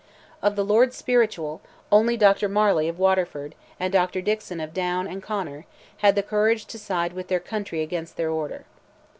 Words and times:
Of 0.41 0.55
the 0.55 0.65
Lords 0.65 0.95
spiritual, 0.95 1.61
only 1.91 2.17
Dr. 2.17 2.49
Marlay 2.49 2.87
of 2.89 2.97
Waterford, 2.97 3.53
and 3.79 3.93
Dr. 3.93 4.19
Dixon 4.19 4.59
of 4.59 4.73
Down 4.73 5.05
and 5.05 5.21
Conor, 5.21 5.67
had 5.97 6.15
the 6.15 6.23
courage 6.23 6.65
to 6.73 6.79
side 6.79 7.13
with 7.13 7.27
their 7.27 7.39
country 7.39 7.83
against 7.83 8.17
their 8.17 8.31
order. 8.31 8.65